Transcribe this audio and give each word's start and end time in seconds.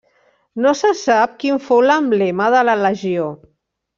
No 0.65 0.71
se 0.79 0.89
sap 1.01 1.35
quin 1.43 1.59
fou 1.67 1.85
l'emblema 1.89 2.49
de 2.57 2.65
la 2.71 2.77
legió. 2.87 3.31